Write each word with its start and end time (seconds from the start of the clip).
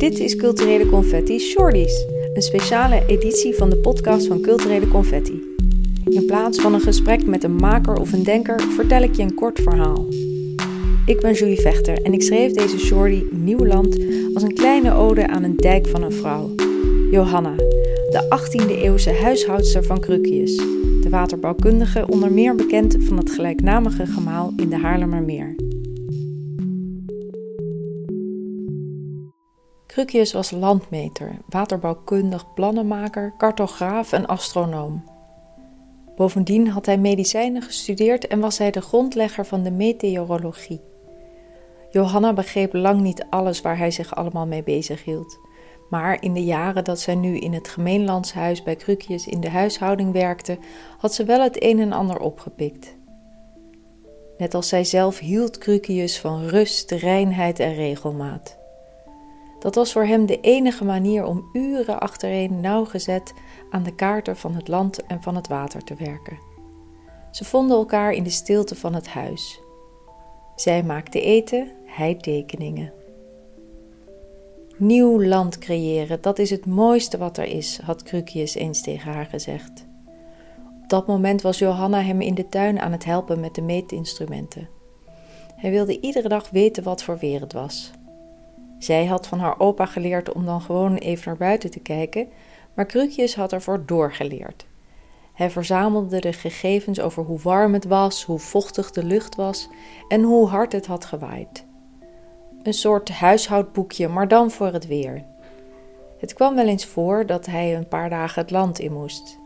Dit 0.00 0.18
is 0.18 0.36
Culturele 0.36 0.86
Confetti 0.86 1.38
Shorties, 1.38 2.06
een 2.34 2.42
speciale 2.42 3.02
editie 3.06 3.54
van 3.54 3.70
de 3.70 3.76
podcast 3.76 4.26
van 4.26 4.40
Culturele 4.40 4.88
Confetti. 4.88 5.42
In 6.04 6.26
plaats 6.26 6.60
van 6.60 6.74
een 6.74 6.80
gesprek 6.80 7.26
met 7.26 7.44
een 7.44 7.56
maker 7.56 8.00
of 8.00 8.12
een 8.12 8.22
denker 8.22 8.60
vertel 8.60 9.02
ik 9.02 9.14
je 9.14 9.22
een 9.22 9.34
kort 9.34 9.60
verhaal. 9.60 10.06
Ik 11.06 11.20
ben 11.20 11.32
Julie 11.32 11.60
Vechter 11.60 12.02
en 12.02 12.12
ik 12.12 12.22
schreef 12.22 12.52
deze 12.52 12.78
shorty 12.78 13.22
Nieuwland 13.30 13.98
als 14.34 14.42
een 14.42 14.54
kleine 14.54 14.92
ode 14.92 15.28
aan 15.28 15.42
een 15.42 15.56
dijk 15.56 15.86
van 15.86 16.02
een 16.02 16.12
vrouw. 16.12 16.54
Johanna, 17.10 17.54
de 18.10 18.38
18e 18.38 18.82
eeuwse 18.82 19.12
huishoudster 19.12 19.84
van 19.84 20.00
Krukius, 20.00 20.56
de 21.00 21.08
waterbouwkundige 21.10 22.06
onder 22.08 22.32
meer 22.32 22.54
bekend 22.54 22.96
van 22.98 23.16
het 23.16 23.30
gelijknamige 23.30 24.06
gemaal 24.06 24.52
in 24.56 24.68
de 24.68 24.76
Haarlemmermeer. 24.78 25.54
Krukius 30.00 30.32
was 30.32 30.50
landmeter, 30.50 31.38
waterbouwkundig 31.48 32.54
plannenmaker, 32.54 33.34
cartograaf 33.36 34.12
en 34.12 34.26
astronoom. 34.26 35.04
Bovendien 36.16 36.68
had 36.68 36.86
hij 36.86 36.98
medicijnen 36.98 37.62
gestudeerd 37.62 38.26
en 38.26 38.40
was 38.40 38.58
hij 38.58 38.70
de 38.70 38.80
grondlegger 38.80 39.46
van 39.46 39.62
de 39.62 39.70
meteorologie. 39.70 40.80
Johanna 41.90 42.32
begreep 42.32 42.74
lang 42.74 43.00
niet 43.00 43.26
alles 43.30 43.60
waar 43.60 43.78
hij 43.78 43.90
zich 43.90 44.14
allemaal 44.14 44.46
mee 44.46 44.62
bezig 44.62 45.04
hield. 45.04 45.38
Maar 45.90 46.22
in 46.22 46.34
de 46.34 46.44
jaren 46.44 46.84
dat 46.84 47.00
zij 47.00 47.14
nu 47.14 47.38
in 47.38 47.52
het 47.52 47.68
gemeenlandshuis 47.68 48.62
bij 48.62 48.76
Krukius 48.76 49.26
in 49.26 49.40
de 49.40 49.50
huishouding 49.50 50.12
werkte, 50.12 50.58
had 50.98 51.14
ze 51.14 51.24
wel 51.24 51.40
het 51.40 51.62
een 51.62 51.78
en 51.78 51.92
ander 51.92 52.18
opgepikt. 52.18 52.96
Net 54.38 54.54
als 54.54 54.68
zij 54.68 54.84
zelf 54.84 55.18
hield 55.18 55.58
Krukius 55.58 56.18
van 56.18 56.46
rust, 56.46 56.90
reinheid 56.90 57.58
en 57.58 57.74
regelmaat. 57.74 58.59
Dat 59.60 59.74
was 59.74 59.92
voor 59.92 60.04
hem 60.04 60.26
de 60.26 60.40
enige 60.40 60.84
manier 60.84 61.24
om 61.24 61.48
uren 61.52 62.00
achtereen 62.00 62.60
nauwgezet 62.60 63.34
aan 63.70 63.82
de 63.82 63.94
kaarten 63.94 64.36
van 64.36 64.54
het 64.54 64.68
land 64.68 65.06
en 65.06 65.22
van 65.22 65.34
het 65.34 65.48
water 65.48 65.84
te 65.84 65.94
werken. 65.94 66.38
Ze 67.30 67.44
vonden 67.44 67.76
elkaar 67.76 68.12
in 68.12 68.22
de 68.22 68.30
stilte 68.30 68.74
van 68.74 68.94
het 68.94 69.08
huis. 69.08 69.60
Zij 70.56 70.82
maakte 70.82 71.20
eten, 71.20 71.68
hij 71.84 72.14
tekeningen. 72.14 72.92
Nieuw 74.76 75.22
land 75.22 75.58
creëren, 75.58 76.20
dat 76.20 76.38
is 76.38 76.50
het 76.50 76.66
mooiste 76.66 77.18
wat 77.18 77.36
er 77.36 77.44
is, 77.44 77.80
had 77.84 78.02
Krukius 78.02 78.54
eens 78.54 78.82
tegen 78.82 79.12
haar 79.12 79.26
gezegd. 79.26 79.86
Op 80.82 80.88
dat 80.88 81.06
moment 81.06 81.42
was 81.42 81.58
Johanna 81.58 82.02
hem 82.02 82.20
in 82.20 82.34
de 82.34 82.48
tuin 82.48 82.80
aan 82.80 82.92
het 82.92 83.04
helpen 83.04 83.40
met 83.40 83.54
de 83.54 83.62
meetinstrumenten. 83.62 84.68
Hij 85.56 85.70
wilde 85.70 86.00
iedere 86.00 86.28
dag 86.28 86.50
weten 86.50 86.82
wat 86.82 87.02
voor 87.02 87.18
weer 87.18 87.40
het 87.40 87.52
was. 87.52 87.90
Zij 88.80 89.06
had 89.06 89.26
van 89.26 89.38
haar 89.38 89.58
opa 89.58 89.86
geleerd 89.86 90.32
om 90.32 90.44
dan 90.46 90.60
gewoon 90.60 90.94
even 90.96 91.22
naar 91.26 91.36
buiten 91.36 91.70
te 91.70 91.80
kijken, 91.80 92.28
maar 92.74 92.86
Krukjes 92.86 93.34
had 93.34 93.52
ervoor 93.52 93.86
doorgeleerd. 93.86 94.66
Hij 95.32 95.50
verzamelde 95.50 96.20
de 96.20 96.32
gegevens 96.32 97.00
over 97.00 97.22
hoe 97.22 97.38
warm 97.38 97.72
het 97.72 97.84
was, 97.84 98.24
hoe 98.24 98.38
vochtig 98.38 98.90
de 98.90 99.04
lucht 99.04 99.34
was 99.34 99.68
en 100.08 100.22
hoe 100.22 100.48
hard 100.48 100.72
het 100.72 100.86
had 100.86 101.04
gewaaid. 101.04 101.66
Een 102.62 102.74
soort 102.74 103.08
huishoudboekje, 103.08 104.08
maar 104.08 104.28
dan 104.28 104.50
voor 104.50 104.72
het 104.72 104.86
weer. 104.86 105.24
Het 106.18 106.32
kwam 106.32 106.54
wel 106.54 106.66
eens 106.66 106.86
voor 106.86 107.26
dat 107.26 107.46
hij 107.46 107.76
een 107.76 107.88
paar 107.88 108.10
dagen 108.10 108.42
het 108.42 108.50
land 108.50 108.78
in 108.78 108.92
moest. 108.92 109.38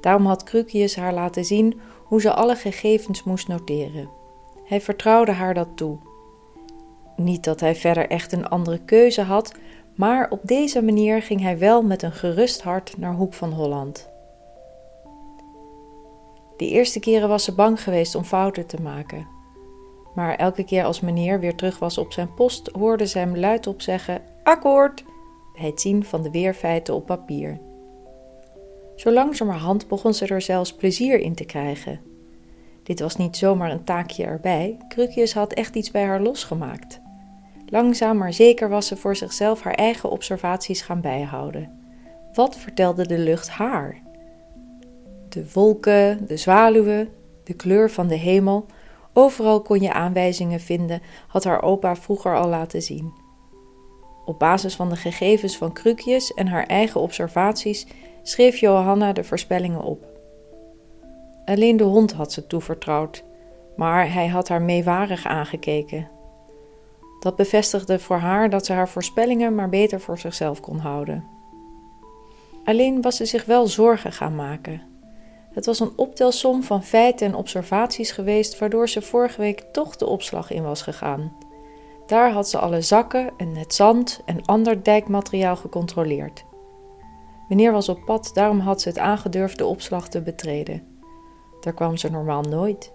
Daarom 0.00 0.26
had 0.26 0.42
Krukius 0.42 0.96
haar 0.96 1.14
laten 1.14 1.44
zien 1.44 1.80
hoe 2.04 2.20
ze 2.20 2.32
alle 2.32 2.56
gegevens 2.56 3.22
moest 3.22 3.48
noteren. 3.48 4.08
Hij 4.64 4.80
vertrouwde 4.80 5.32
haar 5.32 5.54
dat 5.54 5.68
toe. 5.74 5.98
Niet 7.16 7.44
dat 7.44 7.60
hij 7.60 7.74
verder 7.74 8.08
echt 8.08 8.32
een 8.32 8.48
andere 8.48 8.78
keuze 8.78 9.22
had, 9.22 9.54
maar 9.94 10.30
op 10.30 10.40
deze 10.42 10.82
manier 10.82 11.22
ging 11.22 11.40
hij 11.40 11.58
wel 11.58 11.82
met 11.82 12.02
een 12.02 12.12
gerust 12.12 12.62
hart 12.62 12.94
naar 12.98 13.14
Hoek 13.14 13.34
van 13.34 13.52
Holland. 13.52 14.08
De 16.56 16.68
eerste 16.68 17.00
keren 17.00 17.28
was 17.28 17.44
ze 17.44 17.54
bang 17.54 17.82
geweest 17.82 18.14
om 18.14 18.24
fouten 18.24 18.66
te 18.66 18.82
maken. 18.82 19.26
Maar 20.14 20.36
elke 20.36 20.64
keer 20.64 20.84
als 20.84 21.00
meneer 21.00 21.40
weer 21.40 21.54
terug 21.54 21.78
was 21.78 21.98
op 21.98 22.12
zijn 22.12 22.34
post, 22.34 22.70
hoorde 22.72 23.06
ze 23.06 23.18
hem 23.18 23.36
luidop 23.36 23.82
zeggen: 23.82 24.22
Akkoord! 24.42 25.04
bij 25.54 25.66
het 25.66 25.80
zien 25.80 26.04
van 26.04 26.22
de 26.22 26.30
weerfeiten 26.30 26.94
op 26.94 27.06
papier. 27.06 27.58
Zo 28.96 29.12
langzamerhand 29.12 29.88
begon 29.88 30.14
ze 30.14 30.26
er 30.26 30.42
zelfs 30.42 30.74
plezier 30.74 31.20
in 31.20 31.34
te 31.34 31.44
krijgen. 31.44 32.00
Dit 32.82 33.00
was 33.00 33.16
niet 33.16 33.36
zomaar 33.36 33.70
een 33.70 33.84
taakje 33.84 34.24
erbij, 34.24 34.76
Krukjes 34.88 35.34
had 35.34 35.52
echt 35.52 35.74
iets 35.74 35.90
bij 35.90 36.04
haar 36.04 36.20
losgemaakt. 36.20 37.00
Langzaam 37.74 38.16
maar 38.16 38.32
zeker 38.32 38.68
was 38.68 38.86
ze 38.86 38.96
voor 38.96 39.16
zichzelf 39.16 39.62
haar 39.62 39.74
eigen 39.74 40.10
observaties 40.10 40.82
gaan 40.82 41.00
bijhouden. 41.00 41.78
Wat 42.32 42.56
vertelde 42.56 43.06
de 43.06 43.18
lucht 43.18 43.48
haar? 43.48 44.02
De 45.28 45.50
wolken, 45.52 46.26
de 46.26 46.36
zwaluwen, 46.36 47.08
de 47.44 47.54
kleur 47.54 47.90
van 47.90 48.06
de 48.06 48.14
hemel, 48.14 48.66
overal 49.12 49.62
kon 49.62 49.80
je 49.80 49.92
aanwijzingen 49.92 50.60
vinden, 50.60 51.02
had 51.28 51.44
haar 51.44 51.62
opa 51.62 51.96
vroeger 51.96 52.36
al 52.36 52.48
laten 52.48 52.82
zien. 52.82 53.12
Op 54.24 54.38
basis 54.38 54.74
van 54.74 54.88
de 54.88 54.96
gegevens 54.96 55.56
van 55.56 55.72
Krukjes 55.72 56.34
en 56.34 56.46
haar 56.46 56.66
eigen 56.66 57.00
observaties 57.00 57.86
schreef 58.22 58.56
Johanna 58.56 59.12
de 59.12 59.24
voorspellingen 59.24 59.82
op. 59.82 60.06
Alleen 61.44 61.76
de 61.76 61.84
hond 61.84 62.12
had 62.12 62.32
ze 62.32 62.46
toevertrouwd, 62.46 63.24
maar 63.76 64.12
hij 64.12 64.28
had 64.28 64.48
haar 64.48 64.62
meewarig 64.62 65.26
aangekeken 65.26 66.13
dat 67.24 67.36
bevestigde 67.36 67.98
voor 67.98 68.16
haar 68.16 68.50
dat 68.50 68.66
ze 68.66 68.72
haar 68.72 68.88
voorspellingen 68.88 69.54
maar 69.54 69.68
beter 69.68 70.00
voor 70.00 70.18
zichzelf 70.18 70.60
kon 70.60 70.78
houden. 70.78 71.24
Alleen 72.64 73.02
was 73.02 73.16
ze 73.16 73.24
zich 73.24 73.44
wel 73.44 73.66
zorgen 73.66 74.12
gaan 74.12 74.34
maken. 74.34 74.82
Het 75.52 75.66
was 75.66 75.80
een 75.80 75.92
optelsom 75.96 76.62
van 76.62 76.82
feiten 76.82 77.26
en 77.26 77.34
observaties 77.34 78.10
geweest, 78.10 78.58
waardoor 78.58 78.88
ze 78.88 79.02
vorige 79.02 79.40
week 79.40 79.60
toch 79.72 79.96
de 79.96 80.06
opslag 80.06 80.50
in 80.50 80.62
was 80.62 80.82
gegaan. 80.82 81.32
Daar 82.06 82.32
had 82.32 82.48
ze 82.48 82.58
alle 82.58 82.80
zakken 82.80 83.32
en 83.36 83.56
het 83.56 83.74
zand 83.74 84.20
en 84.24 84.44
ander 84.44 84.82
dijkmateriaal 84.82 85.56
gecontroleerd. 85.56 86.44
Meneer 87.48 87.72
was 87.72 87.88
op 87.88 88.04
pad, 88.04 88.30
daarom 88.34 88.58
had 88.58 88.80
ze 88.80 88.88
het 88.88 88.98
aangedurfd 88.98 89.58
de 89.58 89.66
opslag 89.66 90.08
te 90.08 90.22
betreden. 90.22 90.82
Daar 91.60 91.74
kwam 91.74 91.96
ze 91.96 92.10
normaal 92.10 92.42
nooit. 92.42 92.92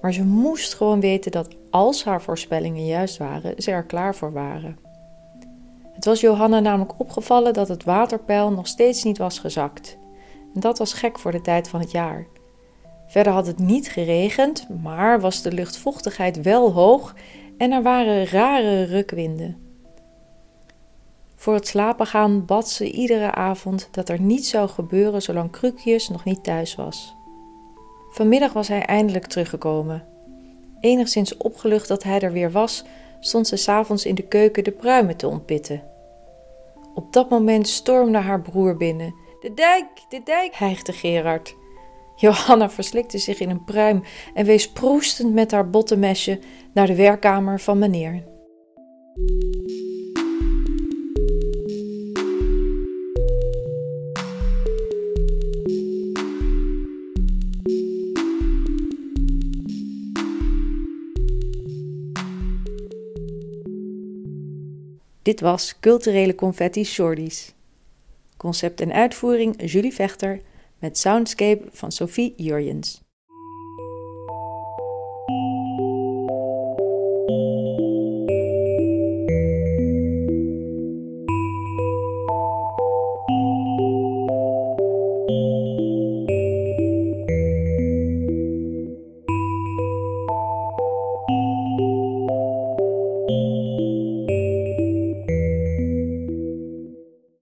Maar 0.00 0.12
ze 0.12 0.24
moest 0.24 0.74
gewoon 0.74 1.00
weten 1.00 1.30
dat 1.30 1.56
als 1.76 2.04
haar 2.04 2.22
voorspellingen 2.22 2.86
juist 2.86 3.16
waren, 3.16 3.62
ze 3.62 3.70
er 3.70 3.84
klaar 3.84 4.14
voor 4.14 4.32
waren. 4.32 4.78
Het 5.92 6.04
was 6.04 6.20
Johanna 6.20 6.60
namelijk 6.60 6.94
opgevallen 6.98 7.52
dat 7.52 7.68
het 7.68 7.84
waterpeil 7.84 8.50
nog 8.50 8.66
steeds 8.66 9.02
niet 9.02 9.18
was 9.18 9.38
gezakt. 9.38 9.98
Dat 10.54 10.78
was 10.78 10.92
gek 10.92 11.18
voor 11.18 11.32
de 11.32 11.40
tijd 11.40 11.68
van 11.68 11.80
het 11.80 11.90
jaar. 11.90 12.26
Verder 13.06 13.32
had 13.32 13.46
het 13.46 13.58
niet 13.58 13.88
geregend, 13.88 14.66
maar 14.82 15.20
was 15.20 15.42
de 15.42 15.52
luchtvochtigheid 15.52 16.42
wel 16.42 16.72
hoog 16.72 17.14
en 17.58 17.72
er 17.72 17.82
waren 17.82 18.26
rare 18.26 18.82
rukwinden. 18.82 19.56
Voor 21.36 21.54
het 21.54 21.66
slapen 21.66 22.06
gaan 22.06 22.44
bad 22.44 22.68
ze 22.68 22.90
iedere 22.90 23.32
avond 23.32 23.88
dat 23.90 24.08
er 24.08 24.20
niets 24.20 24.48
zou 24.48 24.68
gebeuren 24.68 25.22
zolang 25.22 25.50
Krukjes 25.50 26.08
nog 26.08 26.24
niet 26.24 26.44
thuis 26.44 26.74
was. 26.74 27.14
Vanmiddag 28.10 28.52
was 28.52 28.68
hij 28.68 28.82
eindelijk 28.82 29.26
teruggekomen. 29.26 30.15
Enigszins 30.80 31.36
opgelucht 31.36 31.88
dat 31.88 32.02
hij 32.02 32.20
er 32.20 32.32
weer 32.32 32.50
was, 32.50 32.84
stond 33.20 33.46
ze 33.46 33.56
s'avonds 33.56 34.04
in 34.04 34.14
de 34.14 34.22
keuken 34.22 34.64
de 34.64 34.70
pruimen 34.70 35.16
te 35.16 35.28
ontpitten. 35.28 35.82
Op 36.94 37.12
dat 37.12 37.30
moment 37.30 37.68
stormde 37.68 38.18
haar 38.18 38.40
broer 38.42 38.76
binnen. 38.76 39.14
De 39.40 39.54
dijk, 39.54 39.86
de 40.08 40.20
dijk, 40.24 40.54
hijgde 40.54 40.92
Gerard. 40.92 41.54
Johanna 42.16 42.70
verslikte 42.70 43.18
zich 43.18 43.40
in 43.40 43.50
een 43.50 43.64
pruim 43.64 44.02
en 44.34 44.46
wees 44.46 44.72
proestend 44.72 45.34
met 45.34 45.50
haar 45.50 45.70
bottenmesje 45.70 46.40
naar 46.74 46.86
de 46.86 46.94
werkkamer 46.94 47.60
van 47.60 47.78
meneer. 47.78 48.24
Dit 65.26 65.40
was 65.40 65.78
Culturele 65.80 66.34
Confetti 66.34 66.84
Shorties. 66.84 67.54
Concept 68.36 68.80
en 68.80 68.92
uitvoering 68.92 69.70
Julie 69.70 69.94
Vechter 69.94 70.40
met 70.78 70.98
soundscape 70.98 71.68
van 71.70 71.92
Sophie 71.92 72.34
Jurjens. 72.36 73.05